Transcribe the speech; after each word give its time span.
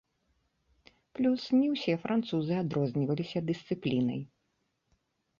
Плюс, 1.17 1.41
не 1.59 1.67
ўсе 1.73 1.93
французы 2.05 2.53
адрозніваліся 2.61 3.39
дысцыплінай. 3.49 4.19